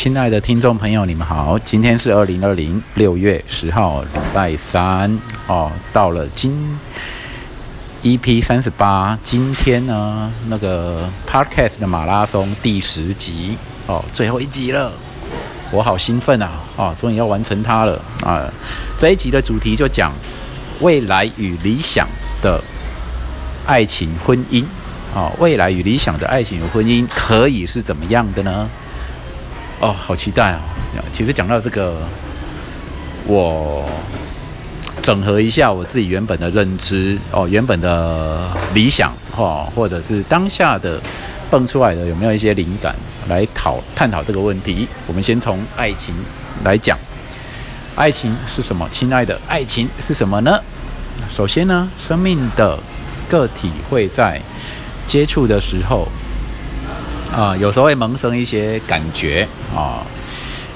[0.00, 6.78] 亲爱的听众朋友，你们好，今天是二零二零六月十号，礼拜三哦，到了今
[8.04, 13.58] EP 三十八，今天呢那个 Podcast 的马拉松第十集
[13.88, 14.92] 哦，最后一集了，
[15.72, 16.62] 我好兴奋啊！
[16.76, 18.48] 哦，终于要完成它了啊！
[19.00, 20.12] 这一集的主题就讲
[20.78, 22.06] 未来与理想
[22.40, 22.62] 的
[23.66, 24.64] 爱情婚姻
[25.12, 28.70] 啊，未来与理想的爱情与婚姻可以是怎么样的呢？
[29.80, 30.58] 哦，好期待哦！
[31.12, 31.96] 其实讲到这个，
[33.26, 33.88] 我
[35.00, 41.00] 整合一下我自己原本的认知哦，原本的理想哈，或者是当下的
[41.48, 42.92] 蹦出来的有没有一些灵感
[43.28, 44.88] 来讨探讨这个问题？
[45.06, 46.12] 我们先从爱情
[46.64, 46.98] 来讲，
[47.94, 48.88] 爱情是什么？
[48.90, 50.60] 亲爱的，爱情是什么呢？
[51.32, 52.76] 首先呢，生命的
[53.28, 54.40] 个体会在
[55.06, 56.08] 接触的时候。
[57.38, 60.04] 啊，有时候会萌生一些感觉啊，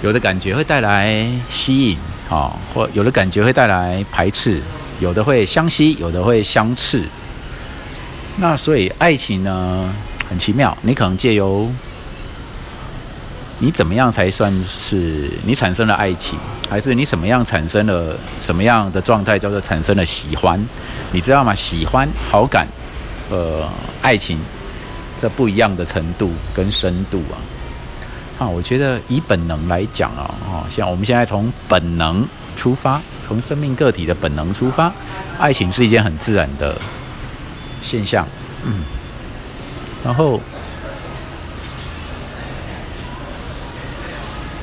[0.01, 1.99] 有的感觉会带来吸引
[2.31, 4.61] 啊，或有的感觉会带来排斥，
[5.01, 7.03] 有的会相吸，有的会相斥。
[8.37, 9.93] 那所以爱情呢，
[10.29, 11.69] 很奇妙，你可能借由
[13.59, 16.39] 你怎么样才算是你产生了爱情，
[16.71, 20.65] 还是你怎么样产生了什么样的状态叫做产生了喜欢？
[21.11, 21.53] 你知道吗？
[21.53, 22.69] 喜欢、好感、
[23.31, 23.69] 呃，
[24.01, 24.39] 爱情。
[25.23, 27.39] 这不一样的程度跟深度啊，
[28.41, 34.93] 啊，我觉得以本能来讲啊，啊，像我们现在从本能出发，从生命个体的本能出发，
[35.39, 36.77] 爱情是一件很自然的
[37.81, 38.27] 现象，
[38.65, 38.83] 嗯，
[40.05, 40.41] 然后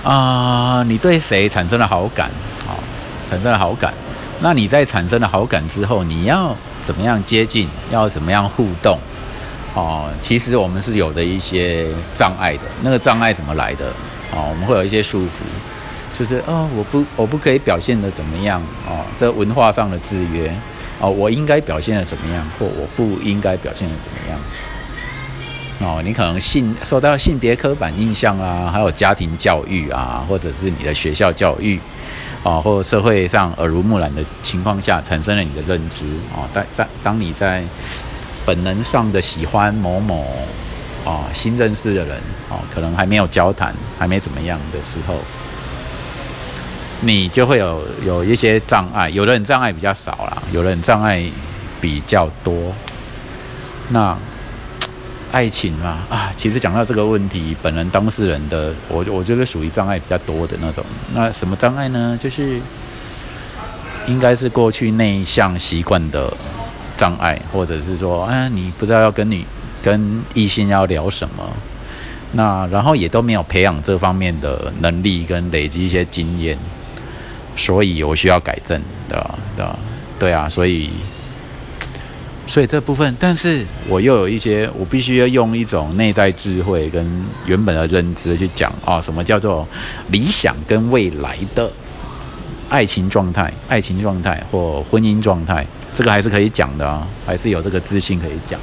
[0.03, 2.29] 啊，你对谁产生了好感，
[2.67, 2.75] 啊，
[3.29, 3.93] 产生了好感，
[4.41, 8.99] 那你在产生了好感之后，你要怎么样接近，要怎么样互动？
[9.75, 13.85] 哦，其实我们是有的一些障碍的，那个障碍怎么来的？
[14.31, 18.61] 哦，我们会有一些束缚，就是哦，我不，我不可以表现的怎么样？
[18.87, 20.51] 哦，这文化上的制约，
[20.99, 24.39] 哦，我应该表现的怎么样，或我不应该表现的怎么样？
[25.81, 31.79] 哦，你可能性受到性别刻板印象啊，还有家庭教育啊，或者是你的学校教育，
[32.43, 36.03] 啊，或者社会上耳濡目染的情况下，产生了你的认知。
[36.35, 37.63] 哦，在在当你在。
[38.45, 40.25] 本能上的喜欢某某
[41.05, 42.17] 啊新认识的人
[42.49, 45.15] 哦，可能还没有交谈，还没怎么样的时候，
[47.01, 49.09] 你就会有有一些障碍。
[49.09, 51.23] 有的人障碍比较少啦，有的人障碍
[51.79, 52.73] 比较多。
[53.89, 54.17] 那
[55.31, 60.83] 爱情嘛啊，其实讲到这个问题，本人当事人的我我觉得属于障碍比较多的那种。
[61.13, 62.19] 那什么障碍呢？
[62.21, 62.59] 就是
[64.07, 66.33] 应该是过去内向习惯的。
[66.99, 69.45] 障碍，或者是说，哎，你不知道要跟你
[69.81, 71.49] 跟异性要聊什么，
[72.33, 76.57] 那然后也都没有培养这方面的能力跟累积一些经验，
[77.55, 79.39] 所以我需要改正，对吧？
[79.55, 79.79] 对吧？
[80.19, 80.89] 对啊，所以，
[82.45, 87.09] 所以这部分，但是我又有一些，我必须要用一种内在智慧跟
[87.45, 89.65] 原本的认知去讲啊，什么叫做
[90.09, 91.71] 理想跟未来的
[92.67, 95.65] 爱情状态、爱情状态或婚姻状态。
[95.93, 98.59] 这个还是可以讲的啊，还是有这个自信可以讲。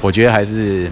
[0.00, 0.90] 我觉得还是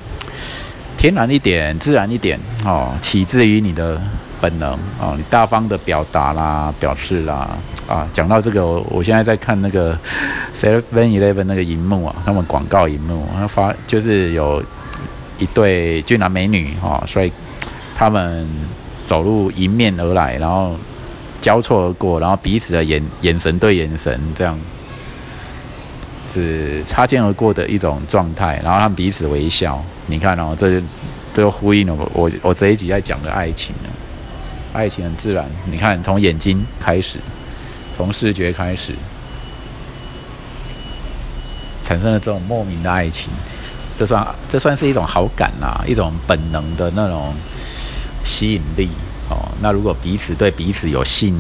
[0.97, 4.00] 天然一点、自然一点哦，起自于你的
[4.41, 7.50] 本能哦，你大方的表达啦、表示啦
[7.86, 8.09] 啊。
[8.12, 9.97] 讲到这个，我现在在看那个
[10.56, 14.60] Seven Eleven 那个荧幕啊，他们广告荧幕，他发就是有
[15.38, 17.31] 一对俊男美女哈，所以
[17.94, 18.48] 他们
[19.04, 20.75] 走路迎面而来，然后
[21.41, 24.59] 交错而过，然后彼此的眼眼神对眼神这样。
[26.28, 29.82] 是擦肩而过的一种状态，然后他们彼此微笑。
[30.06, 30.81] 你看哦，这
[31.32, 33.91] 这就呼应了我我我这一集在讲的爱情呢。
[34.72, 37.19] 爱情很自然，你看从眼睛开始，
[37.97, 38.92] 从视觉开始，
[41.82, 43.32] 产生了这种莫名的爱情，
[43.97, 47.34] 这算这算是一种好感呐，一种本能的那种
[48.22, 48.91] 吸引力。
[49.28, 51.36] 哦，那如果彼此对彼此有性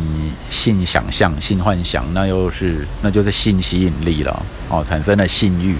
[0.48, 4.44] 性想象、性幻想，那又是那就是性吸引力了。
[4.68, 5.76] 哦，产生了性欲。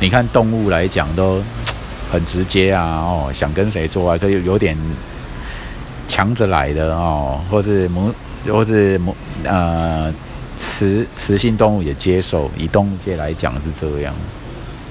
[0.00, 1.42] 你看动物来讲都
[2.12, 2.82] 很直接啊。
[3.00, 4.76] 哦，想跟谁做爱，可以有点
[6.06, 8.12] 强着来的哦，或是母，
[8.46, 10.12] 或是母呃
[10.58, 12.50] 雌雌性动物也接受。
[12.54, 14.14] 以动物界来讲是这样。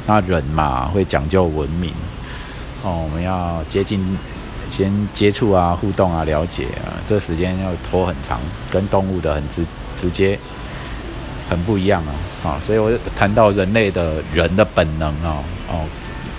[0.07, 1.94] 那人嘛，会讲究文明。
[2.81, 4.18] 哦，我们要接近。
[4.75, 8.40] 先接触啊，互动啊，了解啊，这时间要拖很长，
[8.72, 9.64] 跟动物的很直
[9.96, 10.40] 直接，
[11.48, 15.86] 很不一样啊，啊，所以我谈到人类的人的本能啊，哦，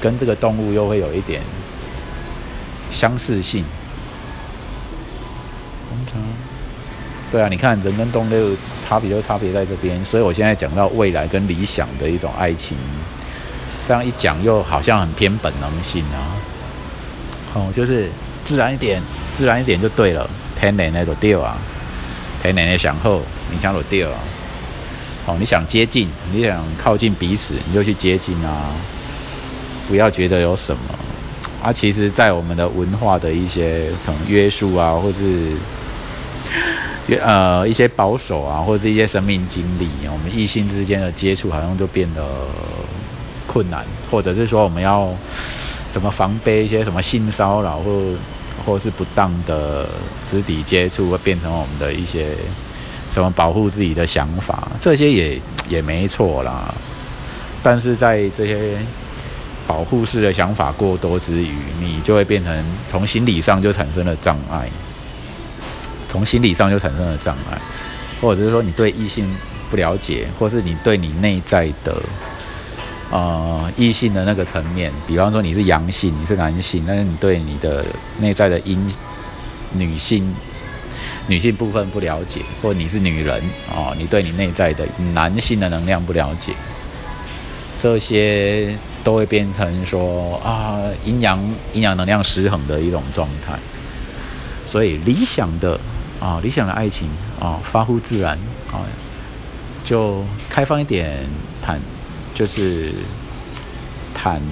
[0.00, 1.40] 跟这个动物又会有一点
[2.90, 3.64] 相似性，
[5.88, 6.20] 通常。
[7.30, 12.76] 对啊，你看人跟动物差别就差别在这边，所以我现在讲到未来跟理想的一种爱情，
[13.86, 16.34] 这样一讲又好像很偏本能性啊。
[17.54, 18.10] 哦，就是
[18.44, 19.00] 自然一点，
[19.32, 20.28] 自然一点就对了，
[20.58, 21.56] 天然那种调啊，
[22.42, 24.18] 天然的想后，你想裸调啊。
[25.26, 28.74] 哦，你想接近，你想靠近彼此，你就去接近啊，
[29.88, 30.82] 不要觉得有什么。
[31.62, 35.52] 啊，其实，在我们的文化的一些可能约束啊，或是
[37.06, 42.22] 约呃一些保守啊，或者是一些生命经历，我们异性之间的接触好像就变得
[43.46, 45.08] 困难，或者是说我们要
[45.94, 48.02] 怎么防备一些什么性骚扰或
[48.66, 49.88] 或是不当的
[50.28, 52.34] 肢体接触，会变成我们的一些。
[53.10, 54.66] 什么保护自己的想法？
[54.80, 56.74] 这些也也没错啦。
[57.62, 58.76] 但是在这些
[59.68, 64.68] 保护式的想法过多之余，你就会变成从心理上就产生了障碍，
[66.08, 67.56] 从心理上就产生了障碍，
[68.20, 69.32] 或者是说你对异性
[69.70, 72.02] 不了解，或是你对你内在的
[73.10, 77.84] 呃异性的那个层面，比方说你是阳性，你是男性，但是你对你的
[78.18, 78.90] 内在的阴
[79.72, 80.34] 女性。
[81.26, 83.42] 女性部分不了解，或你是女人
[83.74, 86.52] 哦，你对你内在的男性的能量不了解，
[87.80, 91.42] 这些都会变成说啊阴阳
[91.72, 93.58] 阴阳能量失衡的一种状态。
[94.66, 95.80] 所以理想的
[96.20, 97.08] 啊理想的爱情
[97.40, 98.38] 啊发乎自然
[98.70, 98.84] 啊，
[99.82, 101.26] 就开放一点
[101.62, 101.80] 坦，
[102.34, 102.92] 就是
[104.12, 104.42] 坦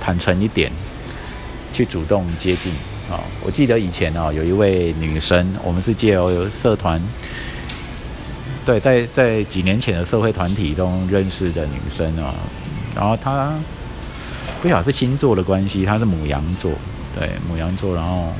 [0.00, 0.72] 坦诚一点，
[1.72, 2.72] 去主动接近。
[3.10, 7.00] 啊，我记得以前哦，有一位女生，我们是借由社团，
[8.66, 12.34] 对，在在几年前的社会团体中认识的女生啊，
[12.94, 13.54] 然后她
[14.60, 16.70] 不晓得是星座的关系，她是母羊座，
[17.18, 18.30] 对，母羊座，然后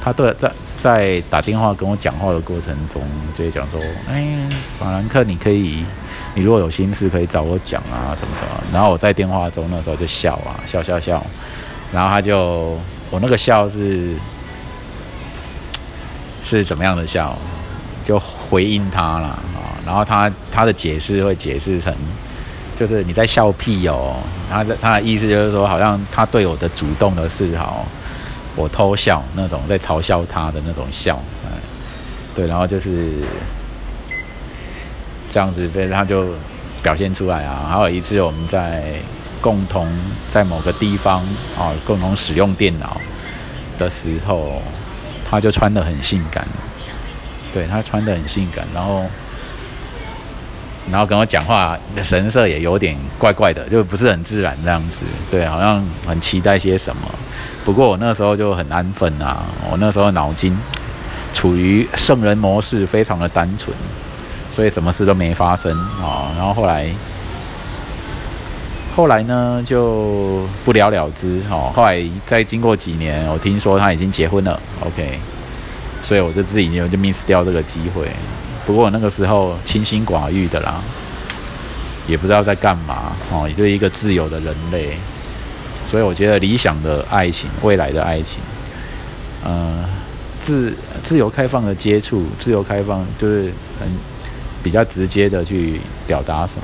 [0.00, 0.48] 她对在
[0.86, 3.02] 在打电话跟我讲话的过程中，
[3.34, 4.24] 就会讲说，哎，
[4.78, 5.84] 法兰克，你可以，
[6.34, 11.24] 你如果有心事可以找我讲啊，怎么怎么，然后我在电话中那时候就笑啊，笑笑笑，
[11.92, 12.78] 然后他就。
[13.08, 14.16] 我那个笑是
[16.42, 17.36] 是怎么样的笑？
[18.04, 21.94] 就回应他了啊，然后他他的解释会解释成，
[22.76, 24.16] 就是你在笑屁哦，
[24.50, 27.84] 他的他的意思就是说，好像他对我的主动的示好，
[28.56, 31.22] 我偷笑那种，在嘲笑他的那种笑，
[32.34, 33.12] 对，然后就是
[35.30, 36.30] 这样子，对，他就
[36.82, 37.68] 表现出来啊。
[37.70, 38.82] 还有一次我们在。
[39.38, 39.86] 共同
[40.28, 41.20] 在某个地方
[41.56, 43.00] 啊，共同使用电脑
[43.78, 44.60] 的时候，
[45.24, 46.48] 他就穿的很性感，
[47.52, 49.04] 对他穿的很性感，然后，
[50.90, 54.96] 然后跟我讲话神色也有点怪怪的，就不是很自然这样子，
[55.30, 57.02] 对，好像很期待些什么。
[57.64, 60.56] 不过我那时候就很安分啊，我那时候脑筋
[61.32, 63.76] 处于圣人模式，非常的单纯，
[64.54, 65.72] 所以什么事都没发生
[66.02, 66.32] 啊。
[66.36, 66.90] 然后后来。
[68.94, 71.70] 后来呢，就不了了之哦。
[71.74, 74.58] 后来再经过几年，我听说他已经结婚了。
[74.80, 75.20] OK，
[76.02, 78.10] 所以我就自己就 miss 掉这个机会。
[78.66, 80.82] 不过那个时候清心寡欲的啦，
[82.08, 84.96] 也不知道在干嘛哦，也就一个自由的人类。
[85.88, 88.40] 所以我觉得理想的爱情，未来的爱情，
[89.44, 89.84] 呃，
[90.42, 90.74] 自
[91.04, 93.88] 自由开放的接触，自由开放就是很
[94.64, 96.62] 比较直接的去表达什么。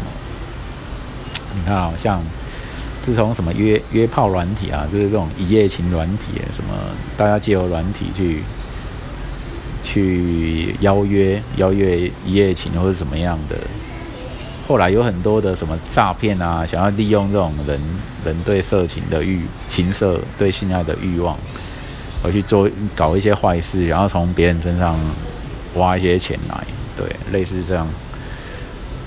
[1.54, 2.20] 你看，好像
[3.04, 6.74] 自从什么约约炮软体啊，就是这种一夜情软体，什么
[7.16, 8.42] 大家借由软体去
[9.82, 13.56] 去邀约邀约一夜情或者怎么样的，
[14.66, 17.80] 后来有很多的什么诈骗啊，想要利用这种人
[18.24, 21.36] 人对色情的欲情色对性爱的欲望，
[22.22, 24.98] 而去做搞一些坏事，然后从别人身上
[25.74, 26.64] 挖一些钱来，
[26.96, 27.88] 对，类似这样。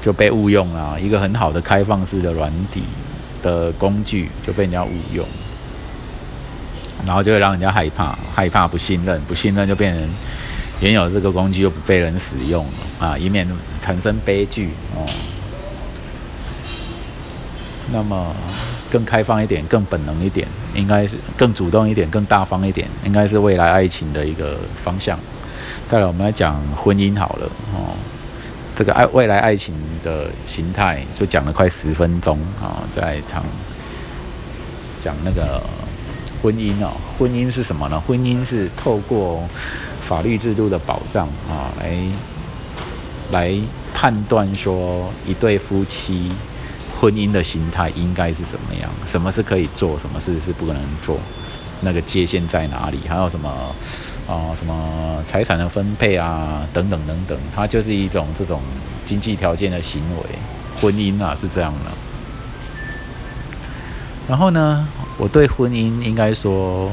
[0.02, 2.84] 就被误用了，一个很好的开放式的软体
[3.42, 5.26] 的工具就被人家误用，
[7.04, 10.08] 然后就会让人家害怕，害怕不信任，不信任就变成
[10.82, 12.66] 原有这个工具又不被人使用
[13.00, 13.48] 啊，以免
[13.82, 15.06] 产生悲剧哦。
[17.92, 18.36] 那么
[18.90, 25.18] 更开放一点，更本能一点，应该是更主动一点，更大方一点，应该是未来爱情的一个方向。
[25.88, 27.96] 再来，我们来讲婚姻好了哦。
[28.76, 33.42] 这个爱未来爱情的形态，就讲了快十分钟啊，在讲
[35.02, 35.62] 讲那个
[36.46, 38.00] 婚姻哦，婚姻是什么呢？
[38.00, 39.44] 婚姻是透过
[40.00, 41.98] 法律制度的保障啊，来
[43.32, 43.60] 来
[43.96, 46.32] 判断说一对夫妻
[47.02, 51.18] 婚姻的形态应该是什么样，什么是可以做，什么事是不可能做，
[51.82, 53.00] 那个界限在哪里？
[53.08, 53.50] 还有什么
[54.28, 58.62] 啊，什么财产的分配啊，等等等等，它就是一种这种
[59.04, 60.24] 经济条件的行为，
[60.80, 61.92] 婚姻啊是这样的。
[64.28, 66.92] 然后呢，我对婚姻应该说，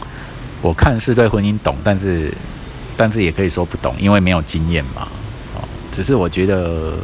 [0.62, 2.32] 我看是对婚姻懂，但是，
[2.96, 5.08] 但是也可以说不懂，因为没有经验嘛。
[5.54, 6.96] 哦，只是我觉得，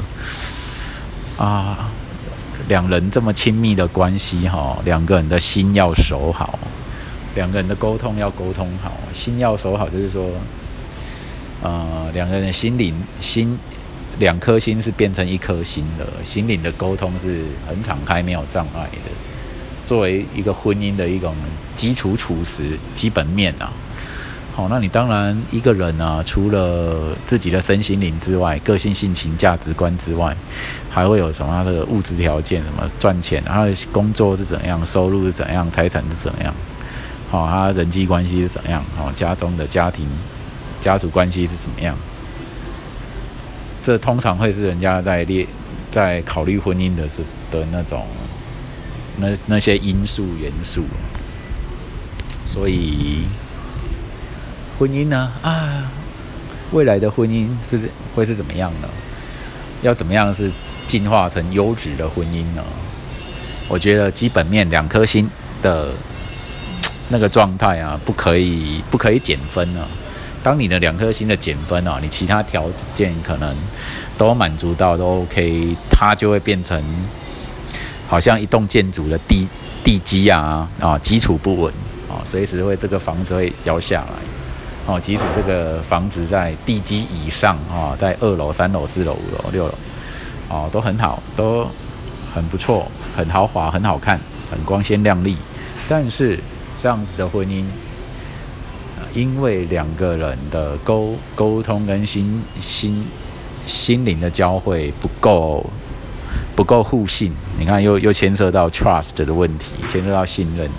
[1.36, 1.90] 啊，
[2.68, 6.58] 两人这么亲密的关系，哈，两个人的心要守好。
[7.34, 10.24] 两个人的沟通要沟通好，心要守好，就是说，
[11.62, 13.58] 呃，两个人心灵心
[14.20, 19.10] 两颗心是变成一颗心的，心灵的沟通是很敞开，没有障碍的。
[19.86, 21.34] 作为一个婚姻的一种
[21.76, 23.72] 基础处实基本面啊，
[24.54, 30.36] 好，那你当然一个人啊，除了自己的身心灵之外，个性性情价值观之外，
[30.88, 36.54] 还会有什么的物质条件，什么赚钱，他的工作是怎样，收入是怎样，财产是怎样。
[37.30, 38.84] 哦，他人际关系是怎样？
[38.96, 40.06] 哦，家中的家庭、
[40.80, 41.96] 家族关系是怎么样？
[43.82, 45.46] 这通常会是人家在列
[45.90, 48.06] 在考虑婚姻的是的那种
[49.16, 50.84] 那那些因素元素。
[52.46, 53.24] 所以，
[54.78, 55.32] 婚姻呢？
[55.42, 55.90] 啊，
[56.72, 58.88] 未来的婚姻是会是怎么样呢？
[59.82, 60.50] 要怎么样是
[60.86, 62.62] 进化成优质的婚姻呢？
[63.68, 65.30] 我觉得基本面两颗心
[65.62, 65.92] 的。
[67.10, 69.86] 那个状态啊，不可以不可以减分呢？
[70.42, 73.54] 当你的两颗星的减分啊，你其他条件可能
[74.16, 76.82] 都满足到都 OK，它就会变成
[78.14, 79.48] 好像一栋建筑的地
[79.82, 81.74] 地基啊啊，基础不稳
[82.08, 84.12] 啊，随时会这个房子会摇下来
[84.86, 85.00] 哦。
[85.00, 89.74] 即使这个房子在地基以上啊，在二楼、三楼、四楼、五楼、六楼
[90.48, 91.66] 哦，都很好，都
[92.32, 95.36] 很不错，很豪华，很好看，很光鲜亮丽，
[95.88, 96.38] 但是。
[96.82, 97.64] 这样子的婚姻，
[99.14, 103.06] 因为两个人的沟沟通跟心心
[103.64, 105.64] 心灵的交汇不够
[106.54, 110.70] 不够互信，你看又又牵涉到 trust 的问题，牵涉到信任，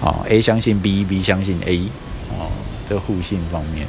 [0.00, 1.86] 哦，A 相信 B，B 相信 A，
[2.30, 2.50] 哦，
[2.88, 3.86] 这互信方面，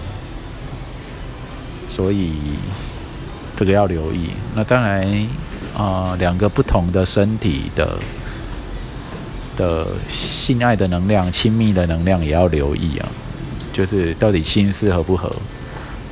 [1.88, 2.34] 所以
[3.56, 4.32] 这个要留意。
[4.56, 5.28] 那当然
[5.76, 7.98] 啊，两个不同的身体的。
[9.58, 13.08] 的性爱的能量、亲密的能量也要留意啊，
[13.74, 15.30] 就是到底心事合不合？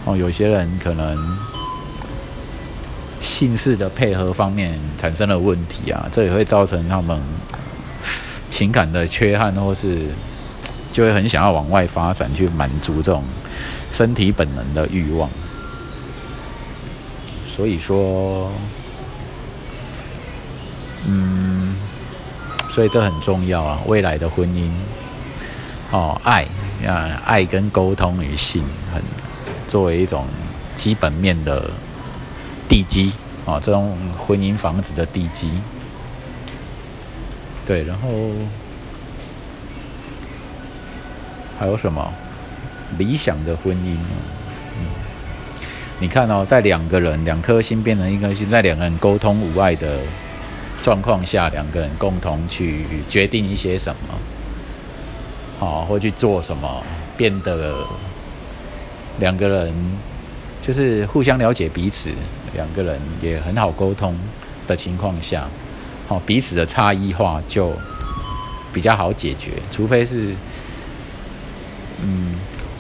[0.04, 1.18] 哦，有些人可能
[3.22, 7.22] 性事的配合方面产生了问题啊，这也会造成他们
[8.50, 10.08] 情感的缺憾，或是
[10.92, 13.24] 就会很想要往外发展，去满足这种
[13.92, 15.30] 身体本能的欲望。
[17.48, 18.52] 所以说，
[21.06, 21.76] 嗯。
[22.72, 23.82] 所以这很重要啊！
[23.88, 24.70] 未来的婚姻，
[25.90, 26.46] 哦，爱
[26.86, 29.02] 啊，爱跟沟通与性，很
[29.68, 30.24] 作为一种
[30.76, 31.68] 基本面的
[32.70, 33.12] 地基
[33.46, 35.50] 啊，这种婚姻房子的地基。
[37.66, 38.08] 对，然后
[41.60, 42.14] 还有什么
[42.98, 43.98] 理想的婚姻？
[44.78, 44.88] 嗯，
[46.00, 50.00] 你看哦，在两个人两颗心变成一颗心，在两个人沟通无碍的。
[50.82, 54.18] 状况下，两个人共同去决定一些什么，
[55.60, 56.82] 好，或去做什么，
[57.18, 57.86] 变得
[59.20, 59.76] 两个人
[60.70, 62.12] 就是互相了解彼此，
[62.54, 64.16] 两个人也很好沟通
[64.68, 65.48] 的情况下，
[66.08, 67.74] 好，彼此的差异化就
[68.72, 70.36] 比较好解决，除非是
[72.04, 72.36] 嗯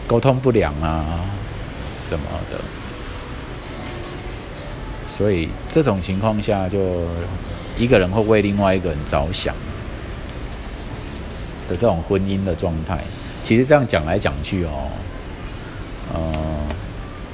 [0.05, 1.19] 沟通不良啊
[1.96, 2.62] 什么的，
[5.08, 7.08] 所以这种情况下就。
[7.77, 9.55] 一个人会为另外一个人着想
[11.69, 13.01] 的这种婚姻的状态，
[13.41, 14.89] 其实这样讲来讲去哦，
[16.13, 16.22] 呃，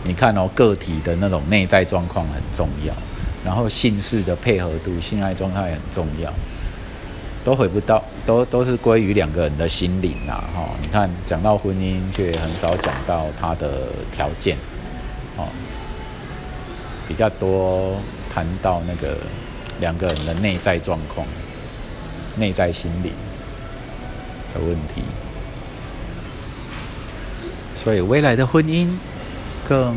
[0.05, 2.93] 你看哦，个体的那种内在状况很重要，
[3.43, 6.31] 然后性事的配合度、性爱状态很重要，
[7.43, 10.69] 都回不到，都都是归于两个人的心灵呐，哈。
[10.81, 14.55] 你看讲到婚姻，却很少讲到他的条件，
[15.35, 15.47] 哦，
[17.07, 17.97] 比较多
[18.33, 19.17] 谈到那个。
[19.81, 21.27] 两个人的内在状况、
[22.37, 23.11] 内在心理
[24.53, 25.03] 的问题，
[27.75, 28.87] 所以未来的婚姻
[29.67, 29.95] 更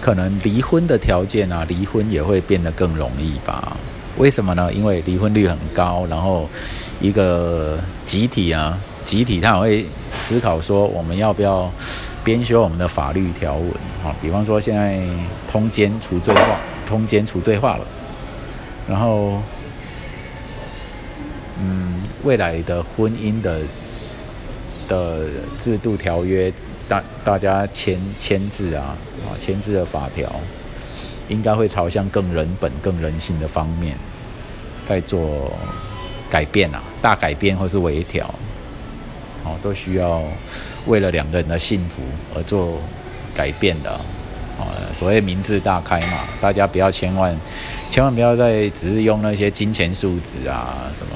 [0.00, 3.76] 可能离婚的条件啊，离婚也会变得更容易吧？
[4.18, 4.72] 为什么呢？
[4.72, 6.48] 因为离婚率很高，然后
[7.00, 11.70] 一个集体啊，集体他会思考说，我们要不要
[12.24, 13.68] 编修我们的法律条文
[14.04, 14.14] 啊？
[14.20, 15.00] 比方说现在
[15.50, 16.56] 通奸除罪化。
[16.84, 17.86] 通奸除罪化了，
[18.86, 19.40] 然后，
[21.58, 23.60] 嗯，未来的婚姻的
[24.88, 25.24] 的
[25.58, 26.52] 制度条约，
[26.92, 28.94] 大大家签签字啊，
[29.24, 30.30] 啊签字的法条，
[31.26, 33.96] 应该会朝向更人本、更人性的方面
[34.84, 35.50] 在做
[36.28, 38.26] 改变啊，大改变或是微调，
[39.42, 40.22] 哦，都需要
[40.86, 42.02] 为了两个人的幸福
[42.34, 42.78] 而做
[43.34, 43.90] 改变的。
[44.58, 47.34] 啊，所谓明智大开嘛，大家不要千万
[47.88, 51.12] 千万不要再只是用那些金钱数值啊什么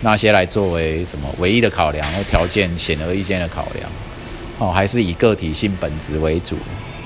[0.00, 3.88] 那些来作为什么唯一的考量或条件显而易见的考量，
[4.58, 6.56] 哦，还是以个体性本质为主，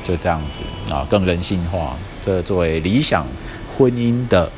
[0.05, 3.27] 就这样子啊，更人性化，这作为理想
[3.77, 4.51] 婚姻的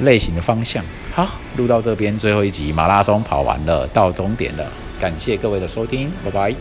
[0.00, 0.84] 类型的方向。
[1.14, 1.26] 好，
[1.56, 6.54] 录到这边最后一集马拉松跑完了，到终点了，感谢各位的收听，拜拜。